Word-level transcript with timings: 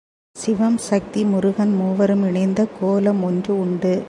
சிவம், 0.35 0.77
சக்தி, 0.77 1.21
முருகன் 1.23 1.73
மூவரும் 1.73 2.23
இணைந்த 2.27 2.61
கோலம் 2.79 3.23
ஒன்று 3.23 3.53
உண்டு. 3.59 3.93